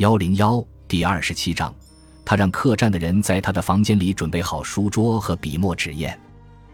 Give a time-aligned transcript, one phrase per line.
[0.00, 1.74] 幺零幺第二十七章，
[2.24, 6.18] 他让客栈的人在他的房间里准备好书桌和笔墨纸砚。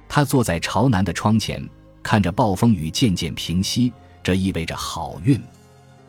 [0.08, 1.68] 他坐在朝南的窗前，
[2.04, 3.92] 看着暴风雨渐渐平息，
[4.22, 5.42] 这意味着好运。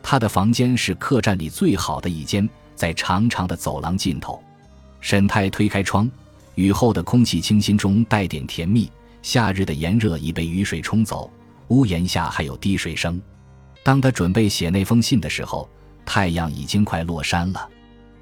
[0.00, 4.40] 他的房间是客栈里最好的一间，在长长的走廊尽头。
[5.00, 6.08] 沈泰推开窗，
[6.54, 8.88] 雨后的空气清新中带点甜蜜。
[9.22, 11.28] 夏日的炎热已被雨水冲走，
[11.66, 13.20] 屋檐下还有滴水声。
[13.82, 15.68] 当他准备写那封信的时候。
[16.08, 17.68] 太阳已经快落山了，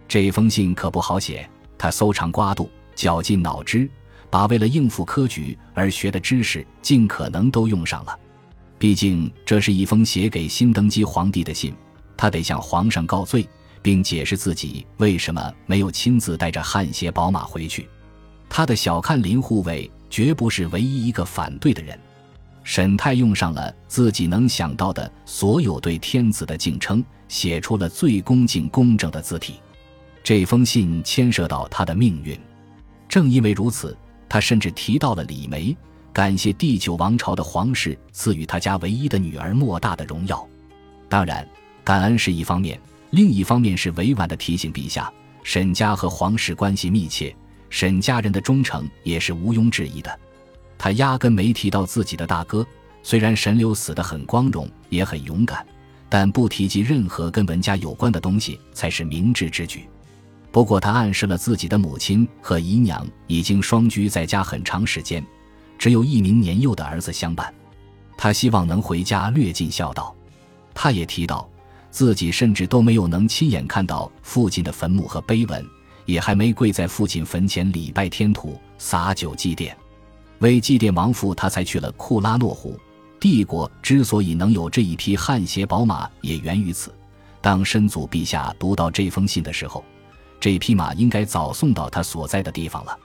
[0.08, 1.48] 这封信可不好写。
[1.78, 3.88] 他搜肠刮肚，绞尽脑汁，
[4.28, 8.18] 把为了应付科举而学的知识尽可能都用上了。
[8.76, 11.72] 毕竟这是一封写给新登基皇帝的信，
[12.16, 13.48] 他得向皇上告罪，
[13.82, 17.88] 并解释自己为什么没有亲自带着汗血宝马回去。
[18.48, 21.96] 他的小看林护卫绝不是唯一一个反对的人。
[22.64, 29.54] 沈泰用上了自己能想到的所有对天子的敬称，写出了最恭敬公正的字体。
[30.22, 32.38] 这封信牵涉到他的命运。
[33.08, 33.96] 正因为如此，
[34.28, 35.76] 他甚至提到了李梅，
[36.12, 40.46] 感谢第九王朝的皇室赐予他家唯一的女儿莫大的荣耀。
[41.08, 41.48] 当然，
[41.84, 45.12] 感恩是一方面，另一方面是委婉地提醒陛下，
[45.44, 47.34] 沈家和皇室关系密切，
[47.70, 50.18] 沈家人的忠诚也是毋庸置疑的。
[50.76, 52.66] 他压根没提到自己的大哥，
[53.04, 55.64] 虽然沈柳死得很光荣，也很勇敢，
[56.08, 59.88] 但不提及任何跟文家有关的东西才是明智之举。
[60.52, 65.22] 不过，他暗示了自己的母亲和姨娘已经双居在家很长时间，
[65.78, 67.52] 只有一名年幼的儿子相伴。
[68.16, 70.14] 他希望能回家略尽孝道。
[70.72, 71.46] 他也提到，
[71.90, 75.62] 自己甚至都没有能亲眼看到父亲的坟墓和碑文，
[76.06, 79.74] 也还没跪在父亲坟前礼拜天土、洒酒祭奠。
[80.38, 82.78] 为祭奠亡父，他才去了库拉诺湖。
[83.18, 86.94] 帝国之所以能有这一匹汗血宝马，也源于此。
[87.40, 89.84] 当申祖陛下读到这封信的时候，
[90.38, 92.98] 这匹马应该早送到他所在的地方了。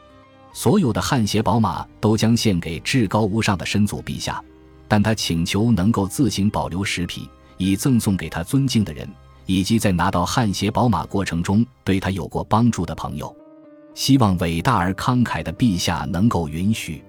[0.53, 4.43] 所有的汗血宝马都将献给至高无上的申祖陛下，
[4.87, 9.07] 但他请求能够自行保留十匹，以赠送给他尊敬的人，
[9.45, 13.33] 以及在拿到汗血宝马过程中对他有过帮助的朋友。
[13.93, 17.03] 希望伟大而慷慨的陛下能够允许。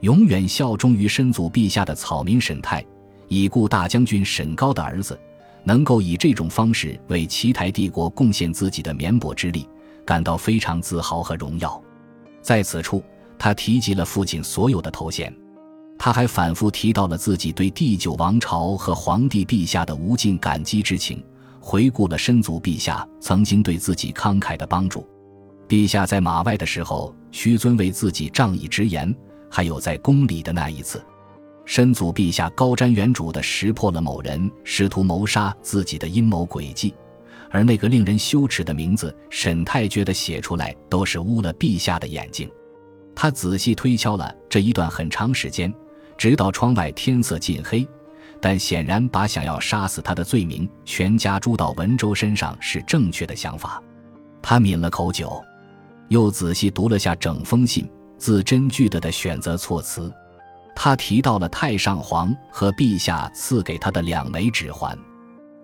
[0.00, 2.84] 永远效忠于申祖陛下的草民沈泰，
[3.28, 5.18] 已故大将军沈高的儿子，
[5.64, 9.66] 能够以这种方式为奇台帝国贡献自己的绵薄之力，
[10.04, 11.82] 感到非常自豪和荣耀。
[12.42, 13.02] 在此处，
[13.38, 15.34] 他提及了父亲所有的头衔，
[15.98, 21.24] 他还反复提到了自己对第九王朝和皇帝陛下的无尽感激之情，
[21.58, 25.08] 回顾了申祖陛下曾经对自己慷慨的帮助。
[25.66, 29.12] 陛下在马外的时候，屈尊为自己仗义直言。
[29.50, 31.04] 还有在宫里的那一次，
[31.64, 36.94] 申祖陛下高瞻远瞩地识破了某人试图谋杀自己的阴谋诡计，
[37.50, 42.50] 而那个令人羞耻的名字，沈泰觉得写出来都是污了陛下的眼睛。
[43.14, 45.72] 他仔细推敲了这一段很长时间，
[46.18, 47.86] 直到窗外天色近黑，
[48.40, 53.82] 但显然把想要杀死他的罪名全加诸到文州身上是正确的想法。
[54.42, 55.42] 他抿了口酒，
[56.08, 57.88] 又仔细读了下整封信。
[58.18, 60.12] 字斟句得的选择措辞，
[60.74, 64.96] 他提到了太上皇和陛下赐给他的两枚指环。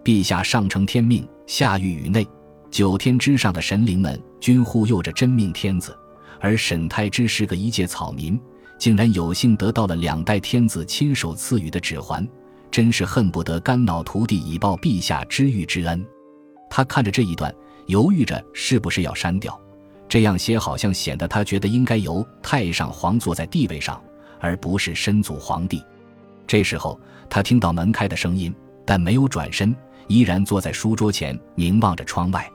[0.04, 2.26] 陛下上承天命，下狱于内，
[2.70, 5.96] 九天之上的神灵们均护佑着真命天子。
[6.40, 8.40] 而沈太之是个一介草民，
[8.76, 12.26] 竟然有幸得到了两代天子亲手赐予的指环，
[12.68, 16.04] 真是恨不得肝脑涂地以报陛下知遇之恩。
[16.68, 17.54] 他看着这一段，
[17.86, 19.56] 犹豫着是不是要删掉。
[20.12, 23.98] 这样写好像显得他觉得应该由太上皇坐在地位上，
[24.40, 25.82] 而不是身祖皇帝。
[26.46, 27.00] 这时候，
[27.30, 29.74] 他听到门开的声音，但没有转身，
[30.08, 32.46] 依然坐在书桌前凝望着窗外。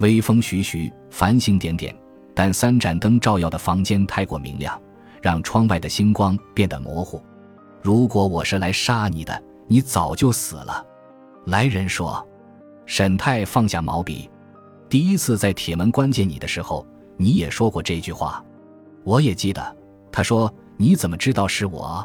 [0.00, 1.96] 微风徐徐，繁星点点，
[2.34, 4.78] 但三盏灯照耀的房间太过明亮，
[5.22, 7.18] 让窗外的星光变得模糊。
[7.80, 10.84] 如果我是来杀你的，你早就死了。
[11.46, 12.22] 来人说。
[12.84, 14.29] 沈泰放下毛笔。
[14.90, 16.84] 第一次在铁门关见你的时候，
[17.16, 18.44] 你也说过这句话，
[19.04, 19.76] 我也记得。
[20.10, 22.04] 他说：“你怎么知道是我？”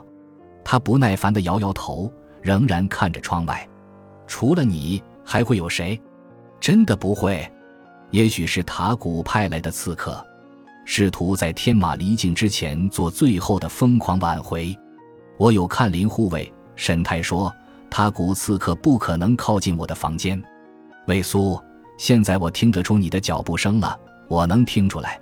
[0.63, 2.13] 他不耐烦地摇摇头，
[2.44, 3.68] 仍然看着窗外。
[4.27, 6.00] 除了你，还会有谁？
[6.59, 7.51] 真的不会？
[8.12, 10.24] 也许是塔古派来的刺客，
[10.86, 14.77] 试图在天马离境之前做最后的疯狂挽回。
[15.39, 17.51] 我有看林护卫，沈泰说，
[17.89, 20.39] 塔古刺客不可能靠近我的房间。
[21.07, 21.59] 魏苏。
[21.97, 23.97] 现在我听得出你的脚步声了，
[24.27, 25.19] 我能听出来。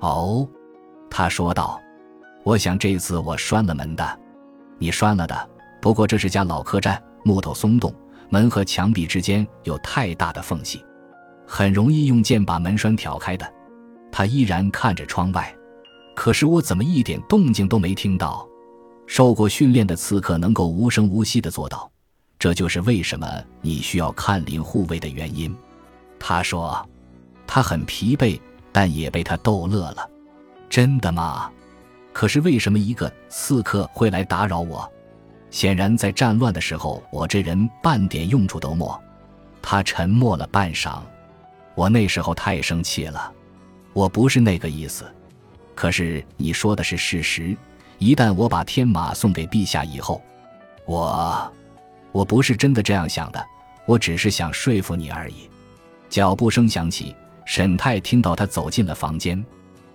[0.00, 0.48] 哦，
[1.10, 1.80] 他说道。
[2.42, 4.20] 我想这次我拴了门的，
[4.78, 5.50] 你拴了的。
[5.80, 7.90] 不过这是家老客栈，木头松动，
[8.28, 10.84] 门和墙壁之间有太大的缝隙。
[11.46, 13.50] 很容易用剑把门栓挑开的。
[14.12, 15.54] 他依然看着窗外，
[16.14, 18.46] 可是我怎么一点动静都没听到？
[19.06, 21.90] 受过训练的刺客能够无声无息地做到，
[22.38, 23.26] 这就是为什么
[23.62, 25.56] 你需要看林护卫的原因。
[26.26, 26.88] 他说，
[27.46, 28.40] 他很疲惫，
[28.72, 30.08] 但也被他逗乐了。
[30.70, 31.50] 真的吗？
[32.14, 34.90] 可是为什么一个刺客会来打扰我？
[35.50, 38.98] 显然在战乱的时候，我这人半点用处都没。
[39.60, 40.98] 他沉默了半晌。
[41.74, 43.30] 我那时候太生气了，
[43.92, 45.04] 我不是那个意思。
[45.74, 47.54] 可是你说的是事实。
[47.98, 50.22] 一旦我把天马送给陛下以后，
[50.86, 51.52] 我，
[52.12, 53.44] 我不是真的这样想的，
[53.84, 55.50] 我只是想说服你而已。
[56.08, 57.14] 脚步声响起，
[57.44, 59.44] 沈泰听到他走进了房间。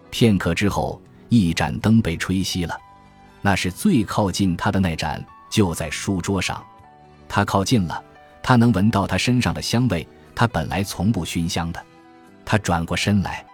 [0.09, 2.77] 片刻之后，一盏灯被吹熄了，
[3.41, 6.63] 那是最靠近他的那盏，就在书桌上。
[7.27, 8.03] 他靠近了，
[8.41, 11.83] 他能闻到他身上的香味，他本来从不熏香的。
[12.45, 13.45] 他转过身来，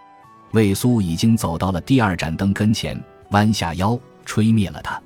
[0.52, 3.98] 魏苏已经走到了第二盏灯跟前，弯下腰。
[4.28, 5.00] 吹灭了它，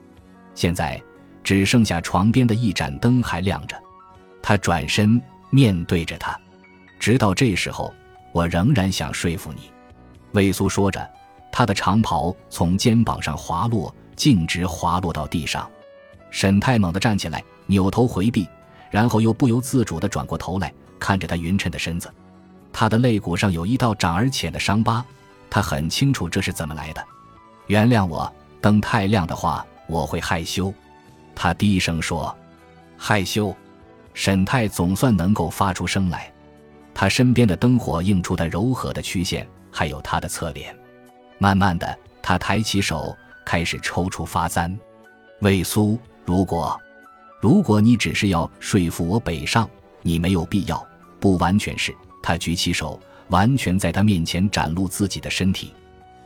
[0.55, 0.99] 现在
[1.44, 3.76] 只剩下床边的一盏灯还亮着。
[4.41, 5.20] 他转身
[5.50, 6.41] 面对着他，
[7.00, 7.93] 直到这时候，
[8.31, 9.73] 我仍然想说服你。”
[10.32, 11.11] 魏苏说着，
[11.50, 15.69] 他的长袍从肩膀上滑落，径直滑落到地上。
[16.31, 18.47] 沈太猛地站起来，扭头回避，
[18.91, 22.08] 然后又不由自主地转过头来看着他匀称的身子。
[22.73, 25.05] 他的肋骨上有一道长而浅的伤疤，
[25.50, 27.05] 他很清楚这是怎么来的。
[27.67, 28.32] 原谅我。
[28.62, 30.70] 灯太亮的话，我会害羞。”
[31.35, 32.37] 他低声说
[32.94, 33.56] ，“害羞。”
[34.12, 36.31] 沈泰总算能够发出声来。
[36.95, 40.77] 他身边的灯火映出他柔和的曲线，还有他的侧脸。
[41.39, 44.79] 慢慢的，他抬起手，开始抽出发簪。
[45.41, 46.79] 魏苏，如果，
[47.41, 49.69] 如果你只是要说服我北上，
[50.03, 50.87] 你没有必要。
[51.19, 51.95] 不完全是。
[52.23, 55.73] 他举起手，完全在他面前展露自己的身体，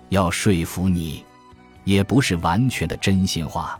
[0.08, 1.24] 要说服你。
[1.84, 3.78] 也不是完全的真心话，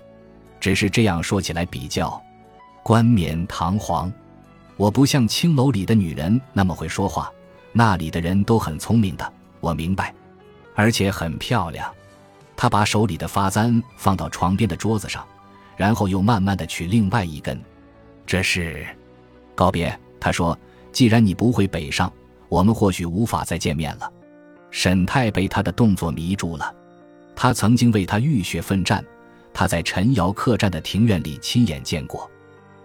[0.61, 2.23] 只是这样说起来比较
[2.83, 4.13] 冠冕堂皇。
[4.76, 7.31] 我不像青楼里的女人那么会说话，
[7.73, 10.15] 那里的人都很聪明的，我明白，
[10.75, 11.93] 而且很漂亮。
[12.56, 15.26] 他把手里的发簪放到床边的桌子上，
[15.76, 17.61] 然后又慢慢的取另外一根。
[18.26, 18.87] 这是
[19.55, 19.97] 告别。
[20.21, 20.59] 他说
[20.91, 22.11] ：“既然你不会北上，
[22.49, 24.11] 我们或许无法再见面了。”
[24.73, 26.75] 沈泰被他的动作迷住了。
[27.37, 29.05] 他曾经为他浴血奋战，
[29.53, 32.31] 他在陈瑶客栈的庭院里亲眼见过，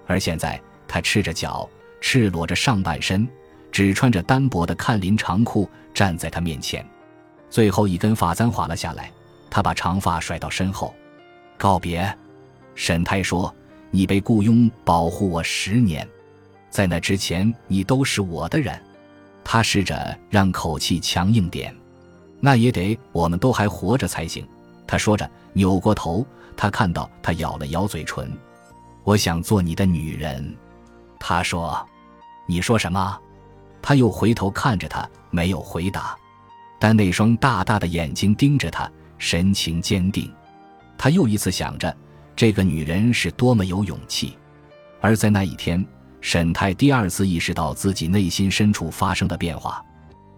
[0.06, 1.69] 而现在他赤着脚，
[2.01, 3.28] 赤裸着上半身，
[3.72, 6.86] 只穿着单薄的看林长裤站在他面前。
[7.50, 9.12] 最后一根发簪滑了下来，
[9.50, 10.94] 他把长发甩到身后，
[11.57, 12.16] 告别。
[12.75, 13.54] 沈泰说
[13.92, 16.07] ：“你被雇佣保护我十年，
[16.69, 18.80] 在那之前你都是我的人。”
[19.44, 21.75] 他试着让口气强硬点。
[22.40, 24.48] 那也得我们都还活着才行，
[24.88, 26.25] 他说着，扭过头，
[26.56, 28.31] 他看到他咬了咬嘴唇。
[29.04, 30.56] 我想做你的女人，
[31.19, 31.84] 他说。
[32.50, 33.16] 你说什么？
[33.80, 36.18] 他又回头看着他，没有回答，
[36.80, 40.34] 但那双大大的眼睛盯着他，神情坚定。
[40.98, 41.96] 他又一次想着，
[42.36, 44.36] 这个女人是多么有勇气。
[45.00, 45.86] 而在那一天，
[46.22, 49.86] 沈泰第二次意识到自己内心深处发生的变化，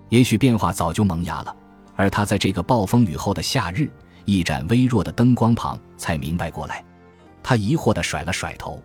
[0.10, 1.56] 也许变化早就萌芽了。
[1.96, 3.90] 而他在这个暴风雨后的夏日，
[4.26, 6.84] 一盏微弱的灯光旁，才明白过来。
[7.42, 8.84] 他疑惑地甩了甩头：“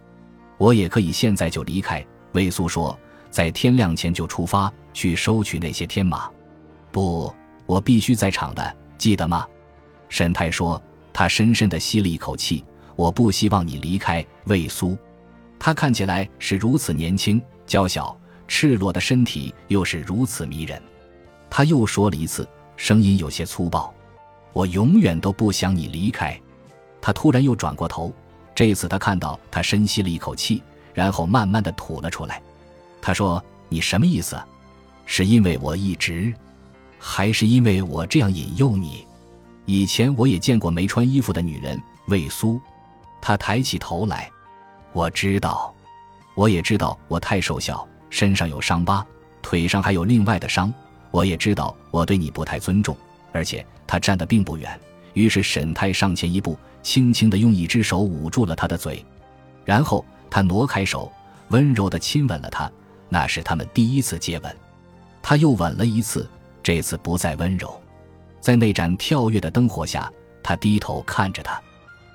[0.59, 2.97] 我也可以现在就离开。”魏苏说
[3.37, 6.31] ：“在天亮前就出发去收取那些天马。
[6.90, 7.31] ”“不，
[7.66, 9.47] 我必须在场的，记得吗？”
[10.09, 10.83] 沈泰说。
[11.12, 12.62] 他深深地吸了一口气
[12.95, 14.97] ：“我不希望你离开。”魏苏，
[15.59, 18.14] 他看起来是如此年轻、娇小，
[18.47, 20.81] 赤裸的身体又是如此迷人。
[21.49, 22.47] 他又说了一次。
[22.76, 23.95] 声音有些粗暴，
[24.52, 26.38] 我永远都不想你离开。
[27.00, 28.12] 他突然又转过头，
[28.55, 30.62] 这次他看到他深吸了一口气，
[30.93, 32.43] 然后慢慢的吐了出来。
[33.07, 34.37] 他说：“你什么意思？
[35.05, 36.35] 是因为我一直，
[36.99, 39.07] 还是因为我这样引诱你？
[39.65, 42.61] 以前我也见过没穿衣服的女人。”魏苏，
[43.23, 44.29] 他抬起头来，
[44.93, 45.73] 我知道，
[46.35, 49.07] 我也知道我太瘦小，身上有伤疤，
[49.41, 50.75] 腿上还有另外的伤。
[51.13, 52.97] 我也知道我对你不太尊重，
[53.31, 54.81] 而且他站得并不远。
[55.13, 59.05] 于是沈泰上前一步，轻轻地用一只手捂住了他的嘴，
[59.65, 61.13] 然后他挪开手，
[61.51, 62.69] 温柔地亲吻了他。
[63.09, 64.57] 那是他们第一次接吻。
[65.23, 66.29] 他又吻了一次，
[66.63, 67.81] 这次不再温柔。
[68.41, 71.61] 在那盏跳跃的灯火下，他低头看着他，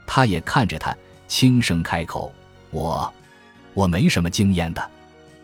[0.07, 0.95] 他也看着他，
[1.27, 2.31] 轻声开口
[2.71, 3.13] ：“我，
[3.73, 4.89] 我没什么经验的。”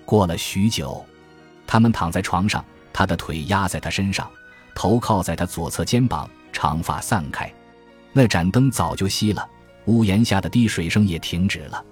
[0.05, 1.05] 过了许久，
[1.65, 2.63] 他们躺在床上。
[2.93, 4.27] 他的腿压在他身上，
[4.73, 7.53] 头靠在他左侧肩膀，长发散开。
[8.11, 9.47] 那盏灯早就熄了，
[9.85, 11.85] 屋檐下的滴水声也停止了。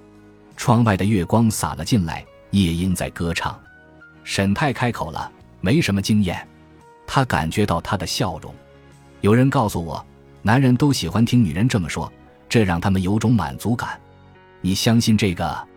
[0.57, 2.25] 窗外的月光洒了进来，
[2.63, 3.59] 夜莺在歌唱。
[4.23, 6.47] 沈太开口了：“没什么经验。”
[7.05, 8.53] 他感觉到他的笑容。
[9.21, 10.03] 有人告诉我，
[10.41, 12.11] 男人都喜欢听女人这么说，
[12.47, 13.99] 这让他们有种满足感。
[14.61, 15.67] 你相信这个？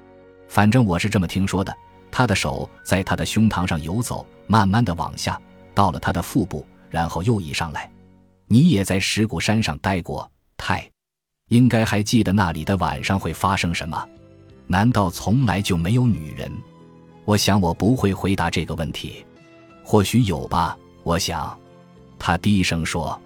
[0.48, 1.76] 反正我是这么听说的。
[2.10, 5.38] 他的手在他的胸膛上游走，慢慢的往下，
[5.74, 7.90] 到了他的腹部，然后又移上来。
[8.46, 10.88] 你也在石鼓山上待过，太，
[11.48, 14.08] 应该还记得那里的晚上会发生什么？
[14.68, 16.52] 难道从来就没有女人？
[17.24, 19.24] 我想我不会回答这个问题。
[19.82, 21.58] 或许有吧，我想。
[22.18, 23.20] 他低声说。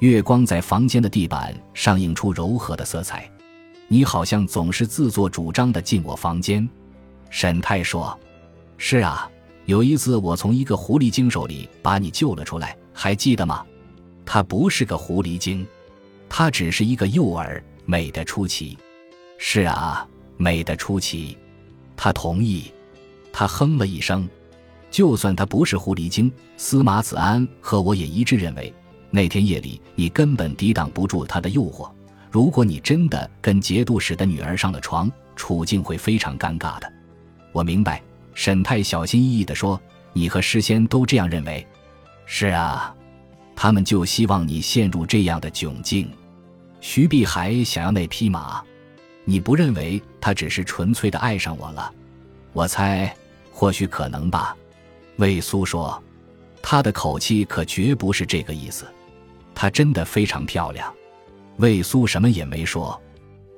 [0.00, 3.28] 月光在房间的地板上映出柔和的色彩。
[3.88, 6.68] 你好像总是自作主张的进我房间，
[7.30, 8.16] 沈太说
[8.78, 9.28] ：“是啊，
[9.64, 13.66] 有一次我从一个狐狸精手里把你救了出来，还记得吗？
[14.24, 15.66] 他不是个狐狸精，
[16.28, 18.78] 他只是一个诱饵，美得出奇。
[19.36, 20.06] 是啊，
[20.38, 21.36] 美得出奇。”
[21.94, 22.72] 他同意。
[23.30, 24.26] 他哼了一声。
[24.90, 28.72] 就算他不是狐狸精，司马子安和我也一致认为，
[29.10, 31.90] 那天夜里你根本抵挡不住他的诱惑。
[32.30, 36.90] 如果你真的跟节度使的女儿上了床，处境会非常尴尬的。
[37.52, 38.02] 我明白，
[38.32, 39.78] 沈太小心翼翼地说
[40.14, 41.66] ：“你和诗仙都这样认为。”
[42.24, 42.94] 是啊，
[43.54, 46.10] 他们就希望你陷入这样的窘境。
[46.80, 48.62] 徐碧海想要那匹马，
[49.28, 51.92] 你不认为他只是纯粹的爱上我了？
[52.54, 53.14] 我猜，
[53.52, 54.56] 或许可能吧。
[55.16, 56.02] 魏苏说，
[56.62, 58.86] 他的口气可绝不是这个意思。
[59.54, 60.90] 她真的非常漂亮。
[61.58, 62.98] 魏苏什么也没说，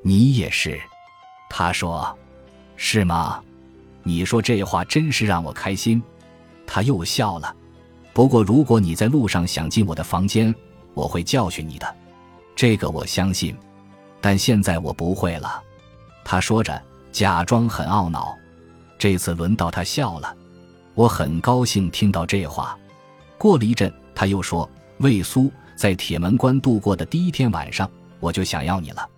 [0.02, 0.76] 你也是，
[1.48, 2.18] 他说，
[2.74, 3.40] 是吗？
[4.02, 6.02] 你说这话真是让我开心。
[6.66, 7.54] 他又笑了。
[8.12, 10.52] 不过如果你在路上想进我的房间，
[10.94, 11.96] 我会教训你的，
[12.56, 13.56] 这个我相信。
[14.20, 15.62] 但现在我不会了。
[16.24, 18.36] 他说着，假装很懊恼。
[18.98, 20.36] 这次轮到他笑了。
[20.94, 22.78] 我很高兴听到这话。
[23.38, 29.08] 过了一阵，他又说：“魏苏。”在铁门关度过的第一天晚上，我就想要你了。